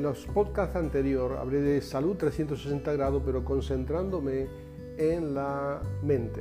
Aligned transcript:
En 0.00 0.04
los 0.04 0.24
podcasts 0.24 0.76
anteriores 0.76 1.38
hablé 1.38 1.60
de 1.60 1.82
salud 1.82 2.16
360 2.16 2.90
grados, 2.94 3.22
pero 3.24 3.44
concentrándome 3.44 4.46
en 4.96 5.34
la 5.34 5.82
mente. 6.02 6.40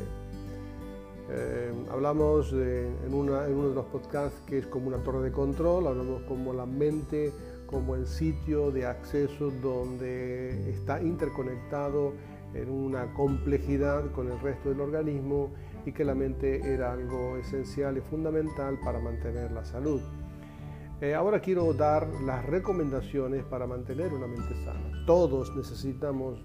Eh, 1.30 1.74
hablamos 1.92 2.54
en, 2.54 2.96
en, 3.06 3.14
uno 3.14 3.42
de 3.42 3.76
los 3.76 3.86
podcasts 3.88 4.40
que 4.48 4.60
es 4.60 4.68
como 4.68 4.88
una 4.88 5.04
torre 5.04 5.24
de 5.24 5.34
control, 5.34 5.88
hablamos 5.88 6.22
como 6.24 6.54
la 6.54 6.66
mente, 6.66 7.34
como 7.68 7.96
el 7.96 8.08
sitio 8.08 8.72
de 8.72 8.86
acceso 8.86 9.52
donde 9.62 10.70
está 10.70 11.02
interconectado 11.02 12.14
en 12.54 12.70
una 12.70 13.14
complejidad 13.14 14.10
con 14.14 14.32
el 14.32 14.40
resto 14.40 14.70
del 14.70 14.80
organismo 14.80 15.52
y 15.86 15.92
que 15.92 16.06
la 16.06 16.16
mente 16.16 16.62
era 16.74 16.94
algo 16.94 17.36
esencial 17.36 17.98
y 17.98 18.02
fundamental 18.02 18.80
para 18.82 19.00
mantener 19.00 19.52
la 19.52 19.66
salud. 19.66 20.02
Eh, 21.02 21.16
ahora 21.16 21.40
quiero 21.40 21.74
dar 21.74 22.08
las 22.26 22.46
recomendaciones 22.46 23.46
para 23.46 23.66
mantener 23.66 24.14
una 24.14 24.28
mente 24.28 24.54
sana. 24.66 25.06
Todos 25.06 25.56
necesitamos 25.56 26.44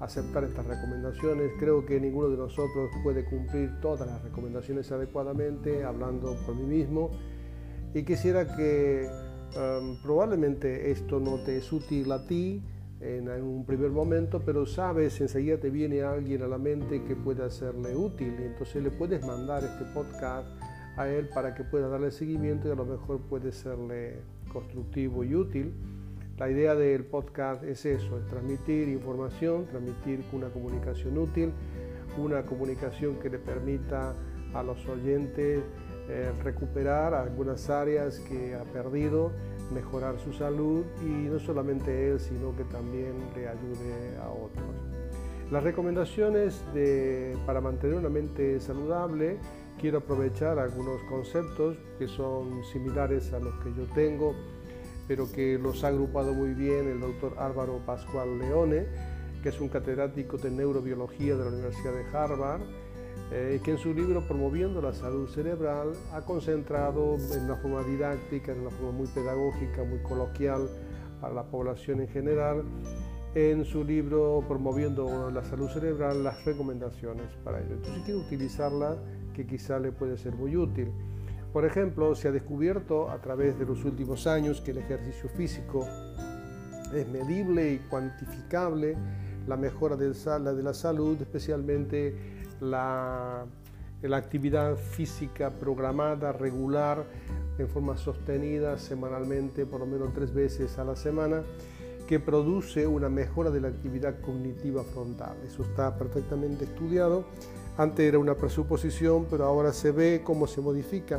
aceptar 0.00 0.44
estas 0.44 0.66
recomendaciones. 0.66 1.52
Creo 1.58 1.84
que 1.84 2.00
ninguno 2.00 2.30
de 2.30 2.38
nosotros 2.38 2.90
puede 3.02 3.26
cumplir 3.26 3.78
todas 3.82 4.08
las 4.08 4.22
recomendaciones 4.22 4.90
adecuadamente, 4.90 5.84
hablando 5.84 6.34
por 6.46 6.56
mí 6.56 6.62
mismo. 6.62 7.10
Y 7.92 8.02
quisiera 8.04 8.56
que 8.56 9.06
um, 9.54 10.00
probablemente 10.02 10.90
esto 10.90 11.20
no 11.20 11.42
te 11.44 11.58
es 11.58 11.70
útil 11.70 12.10
a 12.12 12.26
ti 12.26 12.62
en, 13.00 13.28
un 13.28 13.66
primer 13.66 13.90
momento, 13.90 14.40
pero 14.44 14.64
sabes, 14.64 15.20
enseguida 15.20 15.58
te 15.58 15.70
viene 15.70 16.02
alguien 16.02 16.42
a 16.42 16.46
la 16.46 16.58
mente 16.58 17.04
que 17.04 17.16
puede 17.16 17.44
hacerle 17.44 17.94
útil. 17.94 18.34
Y 18.40 18.44
entonces 18.44 18.82
le 18.82 18.90
puedes 18.90 19.26
mandar 19.26 19.62
este 19.62 19.84
podcast 19.92 20.48
a 20.96 21.08
él 21.08 21.28
para 21.28 21.54
que 21.54 21.64
pueda 21.64 21.88
darle 21.88 22.10
seguimiento 22.10 22.68
y 22.68 22.72
a 22.72 22.74
lo 22.74 22.84
mejor 22.84 23.20
puede 23.20 23.52
serle 23.52 24.20
constructivo 24.52 25.24
y 25.24 25.34
útil. 25.34 25.74
La 26.38 26.50
idea 26.50 26.74
del 26.74 27.04
podcast 27.04 27.62
es 27.64 27.84
eso, 27.84 28.18
es 28.18 28.26
transmitir 28.26 28.88
información, 28.88 29.66
transmitir 29.66 30.24
una 30.32 30.48
comunicación 30.48 31.18
útil, 31.18 31.52
una 32.16 32.42
comunicación 32.44 33.16
que 33.16 33.28
le 33.28 33.38
permita 33.38 34.14
a 34.54 34.62
los 34.62 34.86
oyentes 34.88 35.62
eh, 36.08 36.32
recuperar 36.42 37.14
algunas 37.14 37.70
áreas 37.70 38.18
que 38.20 38.54
ha 38.54 38.64
perdido, 38.64 39.30
mejorar 39.72 40.18
su 40.18 40.32
salud 40.32 40.84
y 41.02 41.28
no 41.28 41.38
solamente 41.38 42.10
él, 42.10 42.18
sino 42.18 42.56
que 42.56 42.64
también 42.64 43.12
le 43.36 43.46
ayude 43.46 44.16
a 44.20 44.28
otros. 44.28 44.66
Las 45.52 45.62
recomendaciones 45.62 46.64
de, 46.74 47.36
para 47.46 47.60
mantener 47.60 47.96
una 47.96 48.08
mente 48.08 48.58
saludable 48.60 49.38
quiero 49.80 49.98
aprovechar 49.98 50.58
algunos 50.58 51.00
conceptos 51.04 51.78
que 51.98 52.06
son 52.06 52.62
similares 52.64 53.32
a 53.32 53.38
los 53.38 53.54
que 53.64 53.72
yo 53.72 53.84
tengo, 53.94 54.34
pero 55.08 55.30
que 55.32 55.58
los 55.58 55.82
ha 55.84 55.88
agrupado 55.88 56.34
muy 56.34 56.52
bien 56.52 56.86
el 56.86 57.00
doctor 57.00 57.34
Álvaro 57.38 57.80
Pascual 57.86 58.38
Leone, 58.38 58.86
que 59.42 59.48
es 59.48 59.60
un 59.60 59.68
catedrático 59.68 60.36
de 60.36 60.50
neurobiología 60.50 61.34
de 61.34 61.44
la 61.44 61.50
Universidad 61.50 61.94
de 61.94 62.16
Harvard, 62.16 62.60
eh, 63.32 63.60
que 63.64 63.70
en 63.70 63.78
su 63.78 63.94
libro 63.94 64.26
Promoviendo 64.26 64.82
la 64.82 64.92
Salud 64.92 65.28
Cerebral 65.28 65.92
ha 66.12 66.20
concentrado 66.22 67.16
en 67.32 67.44
una 67.44 67.56
forma 67.56 67.82
didáctica, 67.82 68.52
en 68.52 68.60
una 68.60 68.70
forma 68.70 68.92
muy 68.92 69.06
pedagógica, 69.06 69.82
muy 69.84 70.00
coloquial 70.00 70.68
para 71.22 71.32
la 71.32 71.44
población 71.44 72.00
en 72.00 72.08
general, 72.08 72.64
en 73.34 73.64
su 73.64 73.82
libro 73.82 74.44
Promoviendo 74.46 75.30
la 75.30 75.42
Salud 75.44 75.68
Cerebral 75.70 76.22
las 76.22 76.44
recomendaciones 76.44 77.26
para 77.44 77.60
ello. 77.60 77.74
Entonces 77.74 78.02
quiero 78.04 78.20
utilizarla 78.20 78.96
que 79.34 79.46
quizá 79.46 79.78
le 79.78 79.92
puede 79.92 80.16
ser 80.16 80.34
muy 80.34 80.56
útil. 80.56 80.92
Por 81.52 81.64
ejemplo, 81.64 82.14
se 82.14 82.28
ha 82.28 82.32
descubierto 82.32 83.10
a 83.10 83.18
través 83.18 83.58
de 83.58 83.66
los 83.66 83.84
últimos 83.84 84.26
años 84.26 84.60
que 84.60 84.70
el 84.70 84.78
ejercicio 84.78 85.28
físico 85.30 85.86
es 86.94 87.08
medible 87.08 87.72
y 87.72 87.78
cuantificable, 87.78 88.96
la 89.46 89.56
mejora 89.56 89.96
de 89.96 90.62
la 90.62 90.74
salud, 90.74 91.20
especialmente 91.20 92.14
la, 92.60 93.46
la 94.02 94.16
actividad 94.16 94.76
física 94.76 95.50
programada, 95.50 96.32
regular, 96.32 97.04
en 97.58 97.68
forma 97.68 97.96
sostenida 97.96 98.78
semanalmente, 98.78 99.66
por 99.66 99.80
lo 99.80 99.86
menos 99.86 100.12
tres 100.14 100.32
veces 100.32 100.78
a 100.78 100.84
la 100.84 100.96
semana, 100.96 101.42
que 102.06 102.18
produce 102.18 102.86
una 102.86 103.08
mejora 103.08 103.50
de 103.50 103.60
la 103.60 103.68
actividad 103.68 104.20
cognitiva 104.20 104.82
frontal. 104.82 105.36
Eso 105.46 105.62
está 105.62 105.96
perfectamente 105.96 106.64
estudiado 106.64 107.24
antes 107.80 108.06
era 108.06 108.18
una 108.18 108.34
presuposición, 108.34 109.26
pero 109.30 109.44
ahora 109.46 109.72
se 109.72 109.90
ve 109.90 110.20
cómo 110.22 110.46
se 110.46 110.60
modifica 110.60 111.18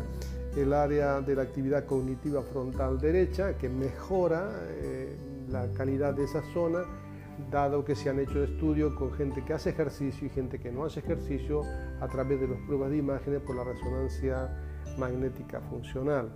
el 0.55 0.73
área 0.73 1.19
de 1.19 1.35
la 1.35 1.41
actividad 1.41 1.85
cognitiva 1.85 2.43
frontal 2.43 2.99
derecha, 2.99 3.57
que 3.57 3.67
mejora 3.67 4.51
eh, 4.69 5.17
la 5.49 5.65
calidad 5.73 6.13
de 6.13 6.25
esa 6.25 6.43
zona, 6.53 6.83
dado 7.49 7.83
que 7.83 7.95
se 7.95 8.11
han 8.11 8.19
hecho 8.19 8.43
estudios 8.43 8.93
con 8.93 9.11
gente 9.13 9.43
que 9.43 9.53
hace 9.53 9.71
ejercicio 9.71 10.27
y 10.27 10.29
gente 10.29 10.59
que 10.59 10.71
no 10.71 10.85
hace 10.85 10.99
ejercicio 10.99 11.63
a 11.99 12.07
través 12.07 12.39
de 12.39 12.49
las 12.49 12.59
pruebas 12.67 12.91
de 12.91 12.97
imágenes 12.97 13.41
por 13.41 13.55
la 13.55 13.63
resonancia 13.63 14.55
magnética 14.99 15.61
funcional. 15.61 16.29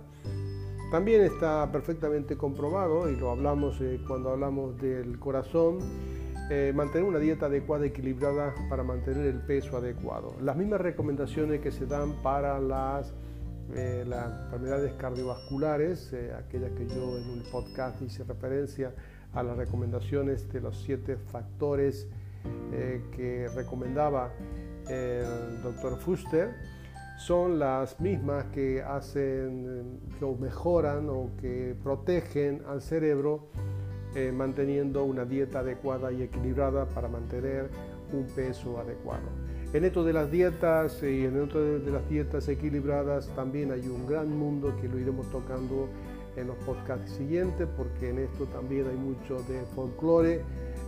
También 0.90 1.22
está 1.22 1.70
perfectamente 1.70 2.36
comprobado, 2.36 3.08
y 3.08 3.14
lo 3.14 3.30
hablamos 3.30 3.80
eh, 3.80 4.00
cuando 4.08 4.30
hablamos 4.30 4.76
del 4.78 5.20
corazón, 5.20 5.78
eh, 6.48 6.72
mantener 6.72 7.08
una 7.08 7.18
dieta 7.18 7.46
adecuada, 7.46 7.86
equilibrada 7.86 8.54
para 8.68 8.84
mantener 8.84 9.26
el 9.26 9.40
peso 9.40 9.76
adecuado. 9.76 10.36
Las 10.40 10.56
mismas 10.56 10.80
recomendaciones 10.80 11.60
que 11.60 11.72
se 11.72 11.86
dan 11.86 12.22
para 12.22 12.60
las, 12.60 13.12
eh, 13.74 14.04
las 14.06 14.44
enfermedades 14.44 14.92
cardiovasculares, 14.92 16.12
eh, 16.12 16.32
aquellas 16.38 16.70
que 16.72 16.86
yo 16.86 17.18
en 17.18 17.30
un 17.30 17.42
podcast 17.50 18.00
hice 18.00 18.22
referencia 18.22 18.94
a 19.34 19.42
las 19.42 19.56
recomendaciones 19.56 20.48
de 20.52 20.60
los 20.60 20.80
siete 20.80 21.16
factores 21.16 22.08
que 22.70 23.48
recomendaba 23.56 24.30
el 24.88 25.60
doctor 25.62 25.98
Fuster, 25.98 26.54
son 27.18 27.58
las 27.58 27.98
mismas 28.00 28.44
que 28.46 28.82
hacen, 28.82 29.98
que 30.16 30.26
mejoran 30.38 31.08
o 31.08 31.30
que 31.40 31.74
protegen 31.82 32.62
al 32.68 32.80
cerebro 32.80 33.48
eh, 34.16 34.32
manteniendo 34.32 35.04
una 35.04 35.26
dieta 35.26 35.58
adecuada 35.58 36.10
y 36.10 36.22
equilibrada 36.22 36.86
para 36.86 37.06
mantener 37.06 37.68
un 38.14 38.24
peso 38.34 38.78
adecuado. 38.78 39.28
En 39.74 39.84
esto 39.84 40.04
de 40.04 40.14
las 40.14 40.30
dietas 40.30 41.02
y 41.02 41.26
en 41.26 41.42
esto 41.42 41.62
de 41.62 41.90
las 41.90 42.08
dietas 42.08 42.48
equilibradas 42.48 43.28
también 43.36 43.72
hay 43.72 43.86
un 43.88 44.06
gran 44.06 44.30
mundo 44.30 44.74
que 44.80 44.88
lo 44.88 44.98
iremos 44.98 45.30
tocando 45.30 45.90
en 46.34 46.46
los 46.46 46.56
podcasts 46.64 47.10
siguientes 47.10 47.68
porque 47.76 48.08
en 48.08 48.20
esto 48.20 48.46
también 48.46 48.86
hay 48.88 48.96
mucho 48.96 49.42
de 49.42 49.60
folclore, 49.74 50.42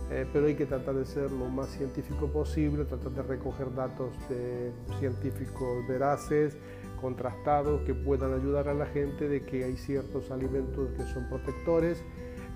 eh, 0.09 0.25
pero 0.33 0.47
hay 0.47 0.55
que 0.55 0.65
tratar 0.65 0.95
de 0.95 1.05
ser 1.05 1.31
lo 1.31 1.49
más 1.49 1.67
científico 1.69 2.25
posible, 2.27 2.83
tratar 2.85 3.11
de 3.11 3.21
recoger 3.21 3.75
datos 3.75 4.09
de 4.27 4.71
científicos 4.97 5.87
veraces, 5.87 6.57
contrastados, 6.99 7.81
que 7.81 7.93
puedan 7.93 8.33
ayudar 8.33 8.69
a 8.69 8.73
la 8.73 8.87
gente 8.87 9.29
de 9.29 9.43
que 9.43 9.65
hay 9.65 9.77
ciertos 9.77 10.31
alimentos 10.31 10.89
que 10.97 11.03
son 11.03 11.29
protectores 11.29 12.03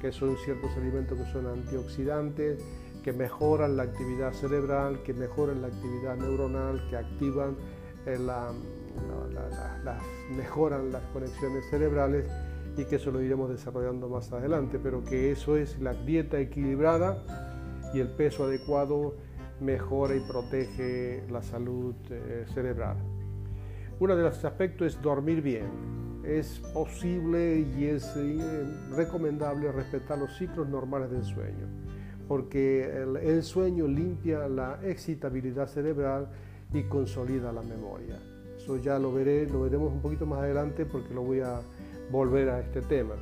que 0.03 0.11
son 0.11 0.35
ciertos 0.35 0.75
alimentos 0.75 1.17
que 1.17 1.31
son 1.31 1.47
antioxidantes, 1.47 2.61
que 3.05 3.13
mejoran 3.13 3.77
la 3.77 3.83
actividad 3.83 4.33
cerebral, 4.33 5.01
que 5.01 5.13
mejoran 5.13 5.61
la 5.61 5.67
actividad 5.67 6.17
neuronal, 6.17 6.85
que 6.89 6.97
activan 6.97 7.55
eh, 8.05 8.19
la, 8.19 8.51
mejoran 10.35 10.91
las 10.91 11.03
conexiones 11.13 11.63
cerebrales 11.69 12.29
y 12.75 12.83
que 12.83 12.97
eso 12.97 13.11
lo 13.11 13.21
iremos 13.21 13.49
desarrollando 13.49 14.09
más 14.09 14.29
adelante, 14.33 14.77
pero 14.77 15.05
que 15.05 15.31
eso 15.31 15.55
es 15.55 15.79
la 15.79 15.93
dieta 15.93 16.37
equilibrada 16.37 17.23
y 17.93 18.01
el 18.01 18.09
peso 18.09 18.43
adecuado 18.43 19.15
mejora 19.61 20.17
y 20.17 20.19
protege 20.19 21.23
la 21.31 21.41
salud 21.41 21.95
eh, 22.09 22.43
cerebral. 22.53 22.97
Uno 24.01 24.17
de 24.17 24.23
los 24.23 24.43
aspectos 24.43 24.95
es 24.95 25.01
dormir 25.01 25.41
bien 25.41 26.02
es 26.23 26.59
posible 26.73 27.65
y 27.77 27.85
es 27.85 28.15
eh, 28.15 28.65
recomendable 28.91 29.71
respetar 29.71 30.17
los 30.17 30.35
ciclos 30.37 30.67
normales 30.69 31.11
del 31.11 31.23
sueño, 31.23 31.67
porque 32.27 32.89
el, 33.21 33.43
sueño 33.43 33.87
limpia 33.87 34.47
la 34.47 34.79
excitabilidad 34.83 35.67
cerebral 35.67 36.29
y 36.73 36.83
consolida 36.83 37.51
la 37.51 37.61
memoria. 37.61 38.19
Eso 38.57 38.77
ya 38.77 38.97
lo 38.97 39.13
veré, 39.13 39.47
lo 39.47 39.61
veremos 39.61 39.91
un 39.91 40.01
poquito 40.01 40.25
más 40.25 40.39
adelante 40.39 40.85
porque 40.85 41.13
lo 41.13 41.23
voy 41.23 41.41
a 41.41 41.61
volver 42.09 42.49
a 42.49 42.61
este 42.61 42.81
tema. 42.81 43.15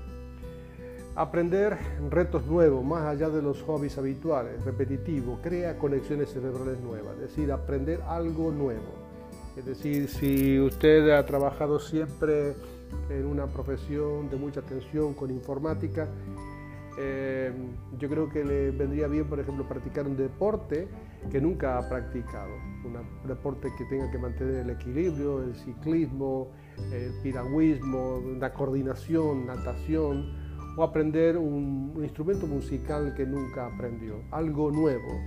Aprender 1.16 1.78
retos 2.10 2.46
nuevos, 2.46 2.86
más 2.86 3.04
allá 3.04 3.30
de 3.30 3.42
los 3.42 3.62
hobbies 3.64 3.98
habituales, 3.98 4.64
repetitivos, 4.64 5.40
crea 5.42 5.78
conexiones 5.78 6.30
cerebrales 6.30 6.80
nuevas, 6.80 7.16
es 7.16 7.22
decir, 7.22 7.52
aprender 7.52 8.02
algo 8.08 8.52
nuevo. 8.52 9.02
Es 9.58 9.66
decir, 9.66 10.08
si 10.08 10.58
usted 10.60 11.10
ha 11.10 11.26
trabajado 11.26 11.80
siempre 11.80 12.54
en 13.10 13.26
una 13.26 13.48
profesión 13.48 14.30
de 14.30 14.38
mucha 14.38 14.62
atención 14.62 15.14
con 15.14 15.32
informática, 15.32 16.08
eh, 16.98 17.52
yo 17.98 18.10
creo 18.10 18.30
que 18.30 18.44
le 18.44 18.72
vendría 18.72 19.08
bien, 19.08 19.26
por 19.26 19.40
ejemplo, 19.40 19.68
practicar 19.68 20.06
un 20.08 20.18
deporte 20.18 20.88
que 21.30 21.40
nunca 21.40 21.78
ha 21.78 21.88
practicado, 21.88 22.54
un 22.84 23.28
deporte 23.28 23.70
que 23.78 23.86
tenga 23.86 24.12
que 24.12 24.18
mantener 24.18 24.56
el 24.56 24.70
equilibrio, 24.72 25.44
el 25.44 25.56
ciclismo, 25.56 26.52
el 26.92 27.14
piragüismo, 27.22 28.22
la 28.40 28.54
coordinación, 28.54 29.46
natación, 29.46 30.42
o 30.78 30.84
aprender 30.84 31.38
un, 31.38 31.94
instrumento 32.02 32.48
musical 32.48 33.14
que 33.16 33.26
nunca 33.26 33.68
aprendió, 33.68 34.24
algo 34.32 34.72
nuevo. 34.72 35.20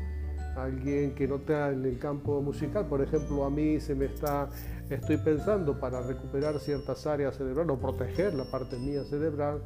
Alguien 0.56 1.14
que 1.14 1.26
no 1.26 1.36
está 1.36 1.70
en 1.70 1.84
el 1.84 1.98
campo 1.98 2.40
musical, 2.40 2.86
por 2.86 3.02
ejemplo, 3.02 3.44
a 3.44 3.50
mí 3.50 3.80
se 3.80 3.94
me 3.94 4.04
está, 4.04 4.48
estoy 4.88 5.16
pensando 5.16 5.78
para 5.80 6.00
recuperar 6.00 6.60
ciertas 6.60 7.06
áreas 7.06 7.36
cerebrales 7.36 7.76
o 7.76 7.80
proteger 7.80 8.34
la 8.34 8.44
parte 8.44 8.78
mía 8.78 9.02
cerebral, 9.04 9.62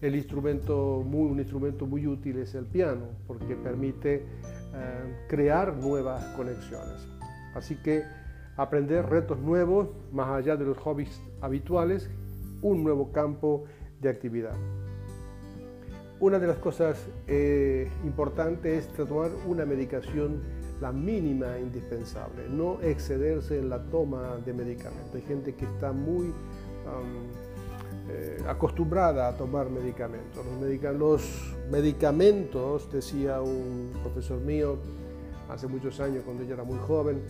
el 0.00 0.16
instrumento 0.16 1.02
muy, 1.06 1.30
un 1.30 1.38
instrumento 1.38 1.86
muy 1.86 2.06
útil 2.06 2.38
es 2.38 2.54
el 2.54 2.66
piano, 2.66 3.06
porque 3.26 3.54
permite 3.54 4.16
eh, 4.16 5.26
crear 5.28 5.74
nuevas 5.76 6.24
conexiones. 6.36 7.06
Así 7.54 7.76
que 7.76 8.02
aprender 8.56 9.06
retos 9.06 9.38
nuevos, 9.38 9.88
más 10.12 10.28
allá 10.28 10.56
de 10.56 10.64
los 10.64 10.78
hobbies 10.78 11.20
habituales, 11.40 12.10
un 12.62 12.82
nuevo 12.82 13.12
campo 13.12 13.64
de 14.00 14.08
actividad. 14.08 14.56
Una 16.20 16.38
de 16.38 16.46
las 16.46 16.58
cosas 16.58 16.98
eh, 17.26 17.90
importantes 18.04 18.86
es 18.86 18.92
tomar 18.92 19.30
una 19.46 19.64
medicación 19.64 20.40
la 20.80 20.92
mínima 20.92 21.58
indispensable, 21.58 22.48
no 22.48 22.80
excederse 22.82 23.58
en 23.58 23.68
la 23.68 23.82
toma 23.84 24.36
de 24.44 24.52
medicamentos. 24.52 25.14
Hay 25.14 25.22
gente 25.22 25.54
que 25.54 25.64
está 25.64 25.92
muy 25.92 26.32
eh, 28.10 28.42
acostumbrada 28.46 29.28
a 29.28 29.36
tomar 29.36 29.70
medicamentos. 29.70 30.44
Los, 30.98 31.56
medicamentos, 31.70 32.90
decía 32.92 33.40
un 33.40 33.90
profesor 34.02 34.40
mío 34.40 34.78
hace 35.48 35.66
muchos 35.66 35.98
años 36.00 36.22
cuando 36.24 36.44
yo 36.44 36.54
era 36.54 36.64
muy 36.64 36.78
joven, 36.78 37.22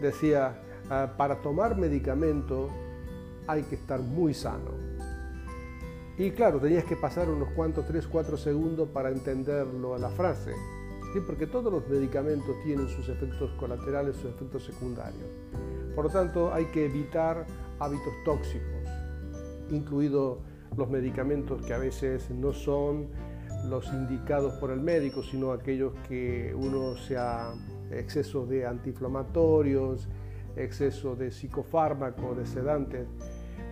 decía, 0.00 0.60
ah, 0.90 1.14
para 1.16 1.36
tomar 1.42 1.76
medicamento 1.76 2.70
hay 3.46 3.62
que 3.62 3.74
estar 3.74 4.00
muy 4.00 4.34
sano 4.34 4.91
y 6.18 6.30
claro, 6.32 6.60
tenías 6.60 6.84
que 6.84 6.96
pasar 6.96 7.30
unos 7.30 7.48
cuantos, 7.50 7.86
3, 7.86 8.06
4 8.06 8.36
segundos 8.36 8.88
para 8.88 9.10
entenderlo 9.10 9.96
la 9.96 10.10
frase. 10.10 10.52
¿sí? 11.12 11.20
Porque 11.26 11.46
todos 11.46 11.72
los 11.72 11.88
medicamentos 11.88 12.54
tienen 12.62 12.88
sus 12.88 13.08
efectos 13.08 13.50
colaterales, 13.58 14.16
sus 14.16 14.30
efectos 14.30 14.64
secundarios. 14.64 15.30
Por 15.94 16.04
lo 16.06 16.10
tanto, 16.10 16.52
hay 16.52 16.66
que 16.66 16.84
evitar 16.84 17.46
hábitos 17.78 18.12
tóxicos, 18.24 18.88
incluidos 19.70 20.38
los 20.76 20.88
medicamentos 20.90 21.64
que 21.64 21.74
a 21.74 21.78
veces 21.78 22.30
no 22.30 22.52
son 22.52 23.08
los 23.68 23.86
indicados 23.92 24.54
por 24.54 24.70
el 24.70 24.80
médico, 24.80 25.22
sino 25.22 25.52
aquellos 25.52 25.92
que 26.08 26.54
uno 26.54 26.96
sea 26.96 27.52
exceso 27.90 28.46
de 28.46 28.66
antiinflamatorios, 28.66 30.08
exceso 30.56 31.14
de 31.16 31.30
psicofármacos, 31.30 32.36
de 32.36 32.46
sedantes 32.46 33.06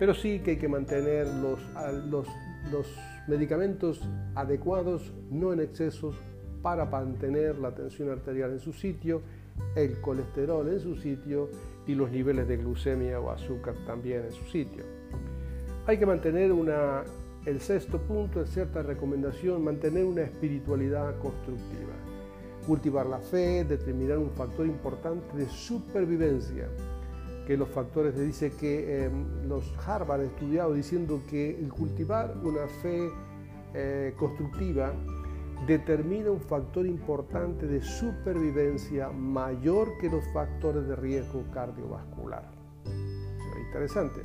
pero 0.01 0.15
sí 0.15 0.39
que 0.39 0.49
hay 0.51 0.57
que 0.57 0.67
mantener 0.67 1.27
los, 1.27 1.59
medicamentos 3.27 4.01
adecuados, 4.33 5.13
no 5.29 5.53
en 5.53 5.59
excesos, 5.59 6.15
para 6.63 6.85
mantener 6.85 7.59
la 7.59 7.75
tensión 7.75 8.09
arterial 8.09 8.49
en 8.49 8.59
su 8.59 8.73
sitio, 8.73 9.21
el 9.75 10.01
colesterol 10.01 10.67
en 10.69 10.79
su 10.79 10.95
sitio 10.95 11.51
y 11.85 11.93
los 11.93 12.09
niveles 12.09 12.47
de 12.47 12.57
glucemia 12.57 13.19
o 13.19 13.29
azúcar 13.29 13.75
también 13.85 14.25
en 14.25 14.31
su 14.31 14.43
sitio. 14.45 14.83
Hay 15.85 15.99
que 15.99 16.07
mantener 16.07 16.51
una, 16.51 17.03
el 17.45 17.61
sexto 17.61 17.99
punto 17.99 18.41
es 18.41 18.49
cierta 18.49 18.81
recomendación, 18.81 19.63
mantener 19.63 20.05
una 20.05 20.23
espiritualidad 20.23 21.15
constructiva, 21.19 21.93
cultivar 22.65 23.05
la 23.05 23.19
fe, 23.19 23.65
determinar 23.65 24.17
un 24.17 24.31
factor 24.31 24.65
importante 24.65 25.37
de 25.37 25.47
supervivencia 25.47 26.67
que 27.51 27.57
los 27.57 27.67
factores, 27.67 28.15
le 28.15 28.23
dice 28.27 28.53
que 28.53 29.03
em, 29.03 29.45
los 29.49 29.73
Harvard 29.85 30.21
han 30.21 30.27
estudiado 30.27 30.73
diciendo 30.73 31.21
que 31.29 31.59
el 31.59 31.67
cultivar 31.67 32.33
una 32.41 32.65
fe 32.81 33.09
eh, 33.73 34.13
constructiva 34.17 34.93
determina 35.67 36.31
un 36.31 36.39
factor 36.39 36.85
importante 36.85 37.67
de 37.67 37.81
supervivencia 37.81 39.09
mayor 39.09 39.97
que 39.99 40.09
los 40.09 40.23
factores 40.33 40.87
de 40.87 40.95
riesgo 40.95 41.43
cardiovascular. 41.53 42.49
interesante. 43.67 44.21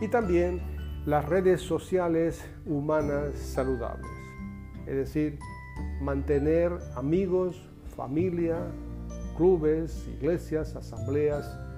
Y 0.00 0.08
también 0.08 0.60
las 1.06 1.28
redes 1.28 1.60
sociales 1.60 2.44
humanas 2.66 3.38
saludables, 3.38 4.10
es 4.84 4.96
decir, 4.96 5.38
mantener 6.00 6.72
amigos, 6.96 7.70
familia, 7.94 8.66
clubes, 9.36 10.08
iglesias, 10.08 10.74
asambleas, 10.74 11.70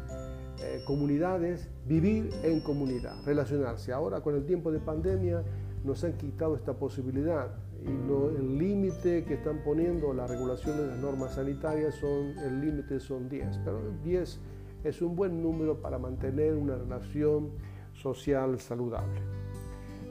eh, 0.62 0.82
comunidades, 0.87 1.69
vivir 1.87 2.31
en 2.43 2.61
comunidad, 2.61 3.17
relacionarse. 3.25 3.93
Ahora 3.93 4.20
con 4.20 4.35
el 4.35 4.47
tiempo 4.47 4.70
de 4.70 4.79
pandemia 4.79 5.43
nos 5.85 6.05
han 6.05 6.12
quitado 6.12 6.55
esta 6.55 6.75
posibilidad 6.75 7.50
y 7.85 7.88
el 7.88 8.59
límite 8.59 9.25
que 9.25 9.35
están 9.35 9.59
poniendo 9.64 10.12
las 10.12 10.31
regulaciones 10.31 10.87
las 10.87 10.99
normas 10.99 11.35
sanitarias 11.35 11.97
son, 11.97 12.38
el 12.38 12.61
límite 12.61 13.00
son 13.00 13.29
10, 13.29 13.59
pero 13.64 13.81
10 14.05 14.41
es 14.85 15.03
un 15.03 15.17
buen 15.17 15.43
número 15.43 15.81
para 15.81 15.99
mantener 15.99 16.55
una 16.55 16.76
relación 16.76 17.50
social 17.94 18.59
saludable. 18.61 19.20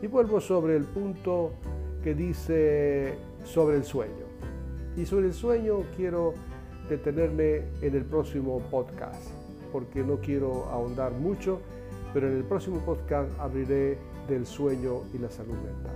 Y 0.01 0.07
vuelvo 0.07 0.41
sobre 0.41 0.75
el 0.75 0.83
punto 0.83 1.51
que 2.03 2.13
dice 2.13 3.15
sobre 3.43 3.77
el 3.77 3.83
sueño. 3.83 4.25
Y 4.97 5.05
sobre 5.05 5.27
el 5.27 5.33
sueño 5.33 5.83
quiero 5.95 6.33
detenerme 6.89 7.63
en 7.81 7.95
el 7.95 8.03
próximo 8.03 8.59
podcast 8.69 9.40
porque 9.71 10.03
no 10.03 10.17
quiero 10.17 10.65
ahondar 10.65 11.11
mucho, 11.13 11.59
pero 12.13 12.27
en 12.27 12.37
el 12.37 12.43
próximo 12.43 12.79
podcast 12.79 13.29
abriré 13.39 13.97
del 14.27 14.45
sueño 14.45 15.03
y 15.13 15.17
la 15.17 15.29
salud 15.29 15.55
mental. 15.55 15.95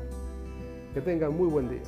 Que 0.94 1.01
tengan 1.01 1.36
muy 1.36 1.48
buen 1.48 1.70
día. 1.70 1.84